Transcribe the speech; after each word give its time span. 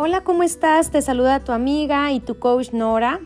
Hola, 0.00 0.20
¿cómo 0.20 0.44
estás? 0.44 0.92
Te 0.92 1.02
saluda 1.02 1.42
tu 1.42 1.50
amiga 1.50 2.12
y 2.12 2.20
tu 2.20 2.38
coach 2.38 2.70
Nora. 2.70 3.18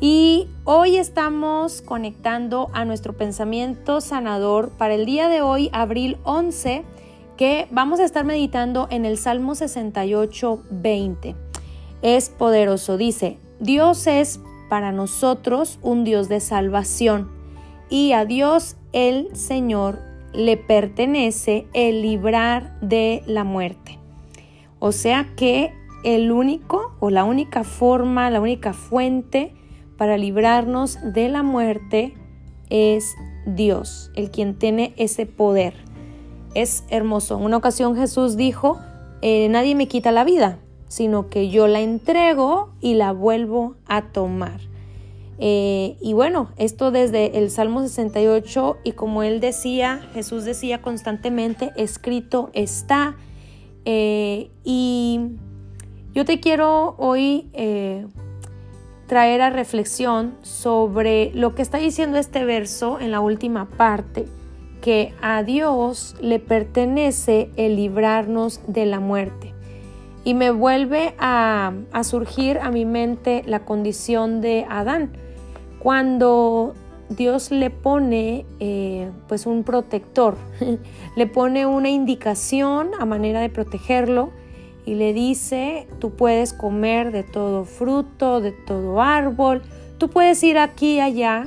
Y 0.00 0.48
hoy 0.64 0.96
estamos 0.96 1.82
conectando 1.82 2.68
a 2.72 2.84
nuestro 2.84 3.12
pensamiento 3.12 4.00
sanador 4.00 4.70
para 4.70 4.94
el 4.94 5.06
día 5.06 5.28
de 5.28 5.40
hoy, 5.40 5.70
abril 5.72 6.16
11, 6.24 6.82
que 7.36 7.68
vamos 7.70 8.00
a 8.00 8.04
estar 8.04 8.24
meditando 8.24 8.88
en 8.90 9.04
el 9.04 9.18
Salmo 9.18 9.54
68, 9.54 10.64
20. 10.68 11.36
Es 12.02 12.28
poderoso, 12.28 12.96
dice, 12.96 13.38
Dios 13.60 14.08
es 14.08 14.40
para 14.68 14.90
nosotros 14.90 15.78
un 15.80 16.02
Dios 16.02 16.28
de 16.28 16.40
salvación 16.40 17.30
y 17.88 18.14
a 18.14 18.24
Dios 18.24 18.74
el 18.92 19.28
Señor 19.36 20.00
le 20.32 20.56
pertenece 20.56 21.68
el 21.72 22.02
librar 22.02 22.80
de 22.80 23.22
la 23.28 23.44
muerte. 23.44 24.00
O 24.80 24.90
sea 24.90 25.32
que 25.36 25.72
el 26.06 26.30
único 26.30 26.92
o 27.00 27.10
la 27.10 27.24
única 27.24 27.64
forma, 27.64 28.30
la 28.30 28.40
única 28.40 28.72
fuente 28.72 29.52
para 29.98 30.16
librarnos 30.16 30.98
de 31.02 31.28
la 31.28 31.42
muerte 31.42 32.14
es 32.70 33.16
Dios, 33.44 34.12
el 34.14 34.30
quien 34.30 34.56
tiene 34.56 34.94
ese 34.98 35.26
poder. 35.26 35.74
Es 36.54 36.84
hermoso. 36.90 37.36
En 37.38 37.44
una 37.44 37.56
ocasión 37.56 37.96
Jesús 37.96 38.36
dijo, 38.36 38.78
eh, 39.20 39.48
nadie 39.48 39.74
me 39.74 39.88
quita 39.88 40.12
la 40.12 40.22
vida, 40.22 40.60
sino 40.86 41.28
que 41.28 41.50
yo 41.50 41.66
la 41.66 41.80
entrego 41.80 42.70
y 42.80 42.94
la 42.94 43.10
vuelvo 43.10 43.74
a 43.86 44.12
tomar. 44.12 44.60
Eh, 45.40 45.96
y 46.00 46.12
bueno, 46.12 46.50
esto 46.56 46.92
desde 46.92 47.36
el 47.36 47.50
Salmo 47.50 47.82
68 47.82 48.76
y 48.84 48.92
como 48.92 49.24
él 49.24 49.40
decía, 49.40 50.08
Jesús 50.14 50.44
decía 50.44 50.82
constantemente, 50.82 51.72
escrito 51.74 52.50
está. 52.52 53.16
Eh, 53.84 54.50
y 54.64 55.36
yo 56.16 56.24
te 56.24 56.40
quiero 56.40 56.94
hoy 56.96 57.50
eh, 57.52 58.06
traer 59.06 59.42
a 59.42 59.50
reflexión 59.50 60.34
sobre 60.40 61.30
lo 61.34 61.54
que 61.54 61.60
está 61.60 61.76
diciendo 61.76 62.16
este 62.16 62.46
verso 62.46 62.98
en 63.00 63.10
la 63.10 63.20
última 63.20 63.66
parte, 63.68 64.24
que 64.80 65.12
a 65.20 65.42
Dios 65.42 66.16
le 66.22 66.38
pertenece 66.38 67.50
el 67.56 67.76
librarnos 67.76 68.62
de 68.66 68.86
la 68.86 68.98
muerte. 68.98 69.52
Y 70.24 70.32
me 70.32 70.50
vuelve 70.50 71.14
a, 71.18 71.74
surgir 72.02 72.60
a 72.60 72.70
mi 72.70 72.86
mente 72.86 73.42
la 73.44 73.66
condición 73.66 74.40
de 74.40 74.64
Adán, 74.70 75.12
cuando 75.80 76.72
Dios 77.10 77.50
le 77.50 77.68
pone 77.68 78.46
eh, 78.58 79.10
pues 79.28 79.44
un 79.44 79.64
protector, 79.64 80.38
le 81.14 81.26
pone 81.26 81.66
una 81.66 81.90
indicación 81.90 82.92
a 82.98 83.04
manera 83.04 83.40
de 83.40 83.50
protegerlo, 83.50 84.30
y 84.86 84.94
le 84.94 85.12
dice, 85.12 85.88
tú 85.98 86.14
puedes 86.14 86.52
comer 86.52 87.10
de 87.10 87.24
todo 87.24 87.64
fruto, 87.64 88.40
de 88.40 88.52
todo 88.52 89.02
árbol, 89.02 89.62
tú 89.98 90.08
puedes 90.08 90.42
ir 90.44 90.58
aquí 90.58 90.94
y 90.94 91.00
allá, 91.00 91.46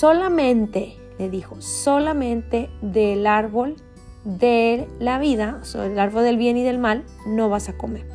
solamente, 0.00 0.96
le 1.18 1.28
dijo, 1.28 1.60
solamente 1.60 2.70
del 2.80 3.26
árbol 3.26 3.76
de 4.24 4.88
la 4.98 5.18
vida, 5.18 5.58
o 5.60 5.64
sea, 5.66 5.84
el 5.84 5.98
árbol 5.98 6.24
del 6.24 6.38
bien 6.38 6.56
y 6.56 6.62
del 6.62 6.78
mal, 6.78 7.04
no 7.26 7.50
vas 7.50 7.68
a 7.68 7.76
comer, 7.76 8.06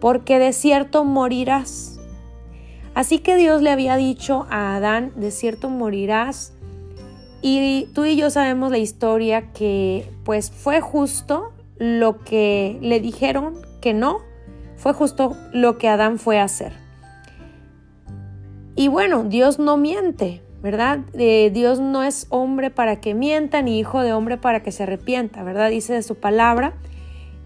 porque 0.00 0.38
de 0.38 0.52
cierto 0.52 1.04
morirás. 1.04 1.98
Así 2.94 3.18
que 3.18 3.34
Dios 3.34 3.60
le 3.60 3.70
había 3.70 3.96
dicho 3.96 4.46
a 4.50 4.76
Adán, 4.76 5.12
de 5.16 5.32
cierto 5.32 5.68
morirás, 5.68 6.52
y 7.42 7.88
tú 7.92 8.04
y 8.04 8.14
yo 8.14 8.30
sabemos 8.30 8.70
la 8.70 8.78
historia 8.78 9.52
que 9.52 10.08
pues 10.24 10.52
fue 10.52 10.80
justo 10.80 11.53
lo 11.78 12.20
que 12.20 12.78
le 12.80 13.00
dijeron 13.00 13.54
que 13.80 13.94
no, 13.94 14.20
fue 14.76 14.92
justo 14.92 15.36
lo 15.52 15.78
que 15.78 15.88
Adán 15.88 16.18
fue 16.18 16.38
a 16.38 16.44
hacer. 16.44 16.72
Y 18.76 18.88
bueno, 18.88 19.24
Dios 19.24 19.58
no 19.58 19.76
miente, 19.76 20.42
¿verdad? 20.62 21.00
Eh, 21.14 21.50
Dios 21.52 21.80
no 21.80 22.02
es 22.02 22.26
hombre 22.30 22.70
para 22.70 23.00
que 23.00 23.14
mienta, 23.14 23.62
ni 23.62 23.78
hijo 23.78 24.00
de 24.02 24.12
hombre 24.12 24.36
para 24.36 24.62
que 24.62 24.72
se 24.72 24.82
arrepienta, 24.82 25.42
¿verdad? 25.42 25.70
Dice 25.70 25.94
de 25.94 26.02
su 26.02 26.16
palabra. 26.16 26.74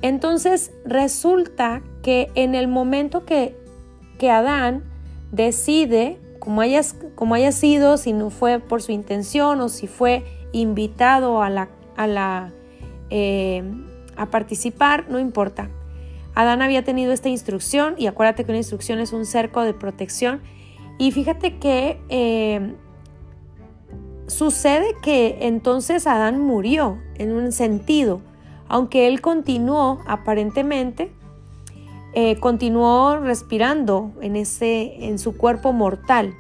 Entonces 0.00 0.72
resulta 0.84 1.82
que 2.02 2.30
en 2.34 2.54
el 2.54 2.68
momento 2.68 3.24
que, 3.24 3.56
que 4.18 4.30
Adán 4.30 4.84
decide, 5.32 6.18
como 6.38 6.62
haya, 6.62 7.52
sido, 7.52 7.96
si 7.96 8.12
no 8.12 8.30
fue 8.30 8.58
por 8.60 8.80
su 8.80 8.92
intención 8.92 9.60
o 9.60 9.68
si 9.68 9.86
fue 9.86 10.24
invitado 10.52 11.42
a 11.42 11.50
la, 11.50 11.68
a 11.96 12.06
la 12.06 12.52
eh, 13.10 13.62
a 14.18 14.26
participar, 14.26 15.06
no 15.08 15.18
importa. 15.18 15.70
Adán 16.34 16.62
había 16.62 16.84
tenido 16.84 17.12
esta 17.12 17.28
instrucción 17.28 17.94
y 17.98 18.06
acuérdate 18.06 18.44
que 18.44 18.52
una 18.52 18.58
instrucción 18.58 19.00
es 19.00 19.12
un 19.12 19.26
cerco 19.26 19.62
de 19.62 19.74
protección. 19.74 20.40
Y 20.98 21.10
fíjate 21.10 21.58
que 21.58 22.00
eh, 22.08 22.74
sucede 24.26 24.94
que 25.02 25.38
entonces 25.42 26.06
Adán 26.06 26.40
murió 26.40 26.98
en 27.16 27.32
un 27.32 27.50
sentido, 27.50 28.20
aunque 28.68 29.08
él 29.08 29.20
continuó 29.20 30.00
aparentemente, 30.06 31.12
eh, 32.14 32.38
continuó 32.38 33.18
respirando 33.18 34.12
en, 34.20 34.36
ese, 34.36 35.06
en 35.06 35.18
su 35.18 35.36
cuerpo 35.36 35.72
mortal. 35.72 36.34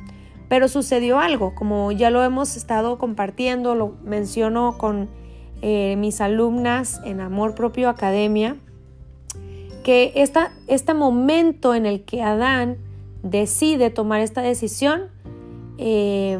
Pero 0.48 0.68
sucedió 0.68 1.18
algo, 1.18 1.54
como 1.54 1.92
ya 1.92 2.10
lo 2.10 2.22
hemos 2.24 2.56
estado 2.56 2.98
compartiendo, 2.98 3.74
lo 3.74 3.96
menciono 4.02 4.78
con 4.78 5.08
eh, 5.62 5.96
mis 5.96 6.20
alumnas 6.20 7.00
en 7.04 7.20
Amor 7.20 7.54
Propio 7.54 7.88
Academia, 7.88 8.56
que 9.82 10.12
esta, 10.16 10.52
este 10.66 10.94
momento 10.94 11.74
en 11.74 11.86
el 11.86 12.04
que 12.04 12.22
Adán 12.22 12.78
decide 13.22 13.90
tomar 13.90 14.20
esta 14.20 14.42
decisión, 14.42 15.08
eh, 15.78 16.38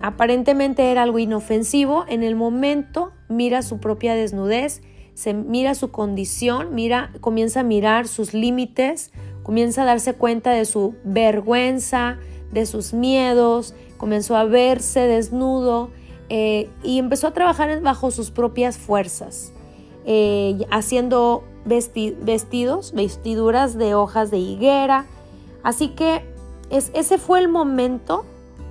aparentemente 0.00 0.90
era 0.90 1.02
algo 1.02 1.18
inofensivo, 1.18 2.04
en 2.08 2.22
el 2.22 2.36
momento 2.36 3.12
mira 3.28 3.62
su 3.62 3.78
propia 3.78 4.14
desnudez, 4.14 4.82
se 5.14 5.34
mira 5.34 5.74
su 5.74 5.90
condición, 5.90 6.74
mira, 6.74 7.10
comienza 7.20 7.60
a 7.60 7.64
mirar 7.64 8.06
sus 8.06 8.34
límites, 8.34 9.10
comienza 9.42 9.82
a 9.82 9.86
darse 9.86 10.14
cuenta 10.14 10.52
de 10.52 10.64
su 10.64 10.94
vergüenza, 11.02 12.18
de 12.52 12.66
sus 12.66 12.92
miedos, 12.92 13.74
comenzó 13.96 14.36
a 14.36 14.44
verse 14.44 15.00
desnudo, 15.00 15.90
eh, 16.28 16.70
y 16.82 16.98
empezó 16.98 17.28
a 17.28 17.32
trabajar 17.32 17.80
bajo 17.80 18.10
sus 18.10 18.30
propias 18.30 18.76
fuerzas, 18.76 19.52
eh, 20.04 20.58
haciendo 20.70 21.44
vestidos, 21.64 22.92
vestiduras 22.92 23.76
de 23.78 23.94
hojas 23.94 24.30
de 24.30 24.38
higuera. 24.38 25.06
Así 25.62 25.88
que 25.88 26.22
ese 26.70 27.18
fue 27.18 27.40
el 27.40 27.48
momento 27.48 28.24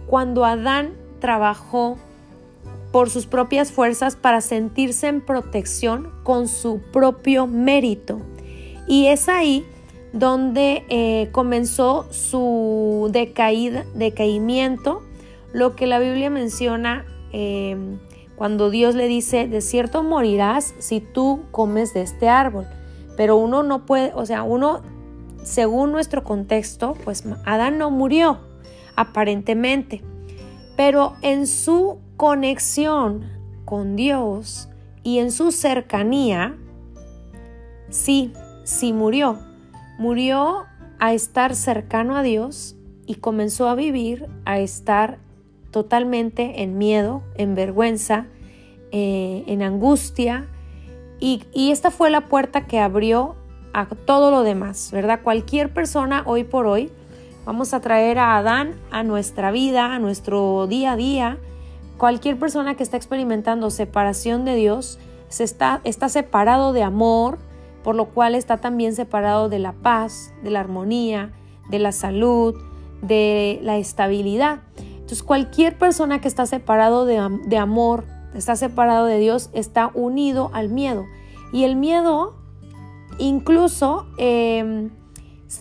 cuando 0.08 0.46
Adán 0.46 0.94
trabajó 1.20 1.98
por 2.92 3.10
sus 3.10 3.26
propias 3.26 3.72
fuerzas 3.72 4.16
para 4.16 4.42
sentirse 4.42 5.08
en 5.08 5.22
protección 5.22 6.12
con 6.24 6.48
su 6.48 6.82
propio 6.92 7.46
mérito. 7.46 8.22
Y 8.88 9.08
es 9.08 9.30
ahí 9.30 9.66
donde 10.14 10.86
eh, 10.90 11.30
comenzó 11.32 12.08
su 12.12 13.10
decaída, 13.12 13.86
decaimiento, 13.94 15.02
lo 15.54 15.76
que 15.76 15.88
la 15.88 16.00
Biblia 16.00 16.30
menciona 16.30 17.06
Em, 17.32 18.00
cuando 18.36 18.70
Dios 18.70 18.96
le 18.96 19.08
dice, 19.08 19.48
de 19.48 19.62
cierto 19.62 20.04
morirás 20.04 20.76
si 20.80 21.00
tú 21.02 21.42
comes 21.52 21.94
de 21.94 22.02
este 22.02 22.30
árbol. 22.30 22.68
Pero 23.16 23.36
uno 23.36 23.64
no 23.64 23.86
puede, 23.86 24.12
o 24.14 24.26
sea, 24.26 24.44
uno, 24.44 24.82
según 25.44 25.92
nuestro 25.92 26.24
contexto, 26.24 26.96
pues 27.04 27.24
Adán 27.46 27.78
no 27.80 27.90
murió, 27.90 28.40
aparentemente. 28.96 30.04
Pero 30.76 31.16
en 31.22 31.48
su 31.48 32.00
conexión 32.16 33.26
con 33.66 33.96
Dios 33.96 34.70
y 35.04 35.18
en 35.18 35.32
su 35.32 35.52
cercanía, 35.52 36.56
sí, 37.90 38.34
sí 38.64 38.94
murió. 38.94 39.40
Murió 39.98 40.66
a 41.00 41.14
estar 41.14 41.56
cercano 41.56 42.16
a 42.16 42.22
Dios 42.22 42.76
y 43.08 43.16
comenzó 43.16 43.68
a 43.68 43.76
vivir, 43.76 44.28
a 44.46 44.60
estar 44.60 45.18
totalmente 45.78 46.64
en 46.64 46.80
miedo, 46.80 47.22
en 47.36 47.54
vergüenza, 47.54 48.26
eh, 48.92 49.44
en 49.46 49.62
angustia. 49.62 50.48
Y, 51.20 51.44
y 51.54 51.70
esta 51.70 51.92
fue 51.92 52.10
la 52.10 52.22
puerta 52.22 52.66
que 52.66 52.80
abrió 52.80 53.36
a 53.74 53.86
todo 53.86 54.32
lo 54.32 54.42
demás, 54.42 54.90
¿verdad? 54.92 55.20
Cualquier 55.22 55.72
persona 55.72 56.24
hoy 56.26 56.44
por 56.44 56.66
hoy, 56.66 56.90
vamos 57.46 57.76
a 57.76 57.80
traer 57.80 58.18
a 58.18 58.38
Adán 58.38 58.74
a 58.90 59.04
nuestra 59.04 59.52
vida, 59.52 59.94
a 59.94 60.00
nuestro 60.00 60.66
día 60.66 60.94
a 60.94 60.96
día. 60.96 61.38
Cualquier 62.00 62.40
persona 62.40 62.74
que 62.74 62.82
está 62.82 62.98
experimentando 62.98 63.70
separación 63.70 64.46
de 64.46 64.56
Dios 64.56 64.98
se 65.30 65.44
está, 65.44 65.82
está 65.84 66.10
separado 66.10 66.74
de 66.74 66.82
amor, 66.82 67.38
por 67.84 67.94
lo 67.94 68.06
cual 68.06 68.34
está 68.34 68.58
también 68.58 68.96
separado 68.96 69.48
de 69.48 69.60
la 69.60 69.74
paz, 69.74 70.34
de 70.42 70.50
la 70.50 70.60
armonía, 70.60 71.34
de 71.70 71.78
la 71.78 71.92
salud, 71.92 72.56
de 73.04 73.60
la 73.62 73.78
estabilidad. 73.78 74.62
Entonces 75.08 75.24
cualquier 75.24 75.78
persona 75.78 76.20
que 76.20 76.28
está 76.28 76.46
separado 76.46 77.06
de, 77.06 77.58
amor, 77.58 78.04
está 78.36 78.58
separado 78.58 79.06
de 79.06 79.20
Dios, 79.20 79.50
está 79.54 79.90
unido 79.94 80.52
al 80.52 80.68
miedo. 80.68 81.06
Y 81.54 81.64
el 81.64 81.78
miedo 81.78 82.36
incluso 83.18 84.06
em, 84.18 84.90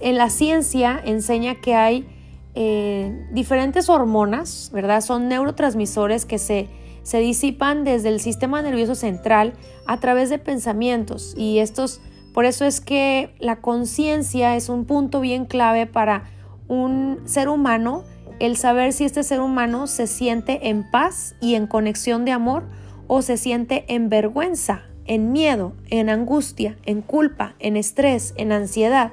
En 0.01 0.17
la 0.19 0.31
ciencia 0.31 1.01
enseña 1.05 1.61
que 1.61 1.77
hay 1.77 2.09
eh, 2.57 3.29
diferentes 3.31 3.89
hormonas, 3.89 4.71
¿verdad? 4.75 5.01
Son 5.01 5.29
neurotransmisores 5.29 6.25
que 6.25 6.39
se, 6.39 6.69
se 7.05 7.19
disipan 7.19 7.85
desde 7.85 8.09
el 8.09 8.19
sistema 8.19 8.63
nervioso 8.63 8.97
central 8.97 9.53
a 9.87 10.01
través 10.01 10.29
de 10.29 10.41
pensamientos 10.41 11.35
y 11.37 11.61
estos, 11.61 12.01
por 12.35 12.47
eso 12.47 12.65
es 12.65 12.81
que 12.81 13.33
la 13.39 13.61
conciencia 13.61 14.57
es 14.57 14.69
un 14.69 14.87
punto 14.87 15.21
bien 15.21 15.47
clave 15.47 15.87
para 15.87 16.25
un 16.67 17.21
ser 17.27 17.49
humano, 17.49 18.03
el 18.39 18.57
saber 18.57 18.93
si 18.93 19.05
este 19.05 19.23
ser 19.23 19.41
humano 19.41 19.87
se 19.87 20.07
siente 20.07 20.69
en 20.69 20.89
paz 20.91 21.35
y 21.41 21.55
en 21.55 21.67
conexión 21.67 22.25
de 22.25 22.33
amor 22.33 22.65
o 23.07 23.23
se 23.23 23.37
siente 23.37 23.85
en 23.89 24.09
vergüenza, 24.09 24.83
en 25.07 25.33
miedo, 25.33 25.73
en 25.89 26.11
angustia, 26.11 26.77
en 26.85 27.03
culpa, 27.03 27.55
en 27.59 27.77
estrés, 27.77 28.35
en 28.37 28.53
ansiedad. 28.53 29.13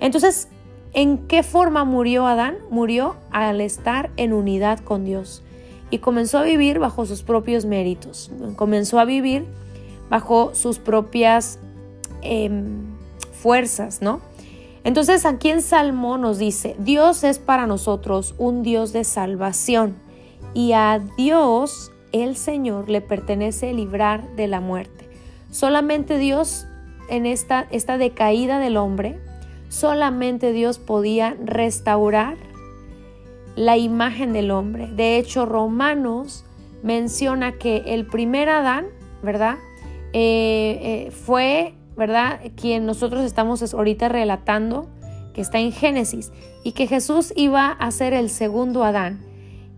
Entonces, 0.00 0.48
¿En 0.96 1.18
qué 1.28 1.42
forma 1.42 1.84
murió 1.84 2.26
Adán? 2.26 2.56
Murió 2.70 3.16
al 3.30 3.60
estar 3.60 4.10
en 4.16 4.32
unidad 4.32 4.78
con 4.78 5.04
Dios 5.04 5.42
y 5.90 5.98
comenzó 5.98 6.38
a 6.38 6.42
vivir 6.42 6.78
bajo 6.78 7.04
sus 7.04 7.22
propios 7.22 7.66
méritos, 7.66 8.32
comenzó 8.56 8.98
a 8.98 9.04
vivir 9.04 9.44
bajo 10.08 10.54
sus 10.54 10.78
propias 10.78 11.58
em, 12.22 12.96
fuerzas, 13.42 14.00
¿no? 14.00 14.22
Entonces 14.86 15.26
aquí 15.26 15.50
en 15.50 15.60
Salmo 15.60 16.16
nos 16.16 16.38
dice, 16.38 16.76
Dios 16.78 17.22
es 17.24 17.38
para 17.38 17.66
nosotros 17.66 18.34
un 18.38 18.62
Dios 18.62 18.94
de 18.94 19.04
salvación 19.04 19.96
y 20.54 20.72
a 20.72 21.02
Dios 21.18 21.92
el 22.12 22.36
Señor 22.36 22.88
le 22.88 23.02
pertenece 23.02 23.74
librar 23.74 24.34
de 24.36 24.46
la 24.46 24.60
muerte. 24.60 25.10
Solamente 25.50 26.16
Dios 26.16 26.66
en 27.10 27.26
esta, 27.26 27.66
esta 27.70 27.98
decaída 27.98 28.58
del 28.58 28.78
hombre 28.78 29.20
Solamente 29.68 30.52
Dios 30.52 30.78
podía 30.78 31.36
restaurar 31.44 32.36
la 33.56 33.76
imagen 33.76 34.32
del 34.32 34.50
hombre. 34.50 34.88
De 34.88 35.18
hecho, 35.18 35.46
Romanos 35.46 36.44
menciona 36.82 37.52
que 37.52 37.82
el 37.86 38.06
primer 38.06 38.48
Adán, 38.48 38.86
¿verdad? 39.22 39.56
Eh, 40.12 40.78
eh, 41.08 41.10
fue, 41.10 41.74
¿verdad? 41.96 42.40
Quien 42.56 42.86
nosotros 42.86 43.24
estamos 43.24 43.74
ahorita 43.74 44.08
relatando, 44.08 44.88
que 45.34 45.40
está 45.40 45.58
en 45.58 45.72
Génesis, 45.72 46.32
y 46.64 46.72
que 46.72 46.86
Jesús 46.86 47.32
iba 47.36 47.70
a 47.70 47.90
ser 47.90 48.12
el 48.12 48.30
segundo 48.30 48.84
Adán, 48.84 49.20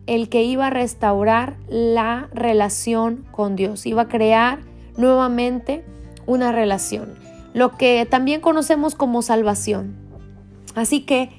el 0.06 0.29
que 0.29 0.43
iba 0.43 0.69
a 0.69 0.70
restaurar 0.70 1.56
la 1.69 2.29
relación 2.32 3.26
con 3.31 3.56
Dios, 3.56 3.87
iba 3.87 4.03
a 4.03 4.09
crear 4.09 4.61
nuevamente 4.97 5.85
una 6.26 6.53
relación 6.53 7.29
lo 7.55 7.76
que 7.76 8.06
también 8.09 8.41
conocemos 8.41 8.94
como 8.94 9.21
salvación. 9.23 9.97
Así 10.75 11.00
que 11.00 11.31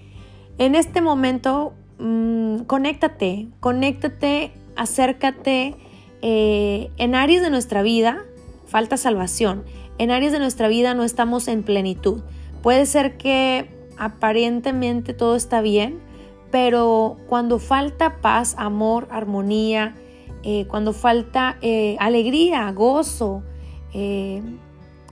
en 0.57 0.75
este 0.75 1.01
momento, 1.01 1.73
mm, 1.97 2.63
conéctate, 2.63 3.47
conéctate, 3.59 4.51
acércate. 4.75 5.75
Eh, 6.21 6.91
en 6.97 7.15
áreas 7.15 7.41
de 7.41 7.49
nuestra 7.49 7.81
vida 7.81 8.25
falta 8.69 8.97
salvación. 8.97 9.63
En 9.97 10.11
áreas 10.11 10.31
de 10.31 10.39
nuestra 10.39 10.67
vida 10.67 10.93
no 10.93 11.03
estamos 11.03 11.47
en 11.47 11.63
plenitud. 11.63 12.21
Puede 12.61 12.85
ser 12.85 13.17
que 13.17 13.69
aparentemente 13.97 15.13
todo 15.13 15.35
está 15.35 15.61
bien, 15.61 15.99
pero 16.51 17.17
cuando 17.27 17.59
falta 17.59 18.21
paz, 18.21 18.55
amor, 18.57 19.07
armonía, 19.11 19.95
eh, 20.43 20.65
cuando 20.67 20.93
falta 20.93 21.57
eh, 21.61 21.97
alegría, 21.99 22.71
gozo, 22.71 23.43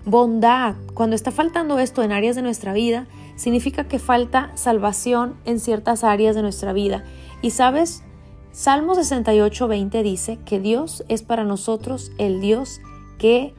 bondad, 0.06 0.76
cuando 0.94 1.16
está 1.16 1.32
faltando 1.32 1.80
esto 1.80 2.02
en 2.04 2.12
áreas 2.12 2.36
de 2.36 2.42
nuestra 2.42 2.72
vida, 2.74 3.08
significa 3.36 3.88
que 3.88 4.00
falta 4.00 4.52
salvación 4.56 5.36
en 5.46 5.60
ciertas 5.60 6.04
áreas 6.04 6.36
de 6.36 6.42
nuestra 6.42 6.74
vida. 6.74 7.04
Y 7.42 7.52
sabes, 7.52 8.04
Salmo 8.52 8.96
68, 8.96 9.68
20 9.68 10.04
dice 10.04 10.40
que 10.46 10.60
Dios 10.60 11.04
es 11.10 11.22
para 11.22 11.44
nosotros 11.44 12.12
el 12.18 12.42
Dios 12.42 12.82
que 13.18 13.54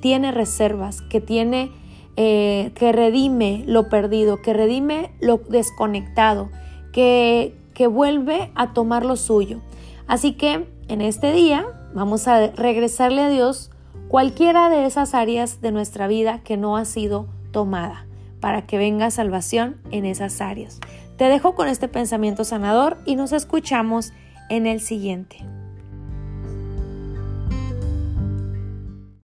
tiene 0.00 0.32
reservas, 0.32 1.00
que 1.02 1.20
tiene, 1.20 1.70
eh, 2.16 2.72
que 2.74 2.92
redime 2.92 3.64
lo 3.66 3.88
perdido, 3.88 4.42
que 4.42 4.52
redime 4.52 5.12
lo 5.20 5.38
desconectado, 5.38 6.50
que, 6.92 7.56
que 7.74 7.86
vuelve 7.86 8.50
a 8.54 8.72
tomar 8.72 9.04
lo 9.04 9.16
suyo. 9.16 9.60
Así 10.06 10.32
que 10.32 10.66
en 10.88 11.00
este 11.00 11.32
día 11.32 11.66
vamos 11.94 12.28
a 12.28 12.48
regresarle 12.48 13.22
a 13.22 13.28
Dios 13.28 13.70
cualquiera 14.08 14.68
de 14.68 14.84
esas 14.84 15.14
áreas 15.14 15.60
de 15.62 15.72
nuestra 15.72 16.06
vida 16.06 16.40
que 16.44 16.56
no 16.56 16.76
ha 16.76 16.84
sido 16.84 17.26
tomada, 17.50 18.06
para 18.40 18.66
que 18.66 18.76
venga 18.76 19.10
salvación 19.10 19.76
en 19.90 20.04
esas 20.04 20.40
áreas. 20.40 20.80
Te 21.16 21.24
dejo 21.24 21.54
con 21.54 21.68
este 21.68 21.88
pensamiento 21.88 22.44
sanador 22.44 22.98
y 23.06 23.16
nos 23.16 23.32
escuchamos 23.32 24.12
en 24.50 24.66
el 24.66 24.80
siguiente. 24.80 25.38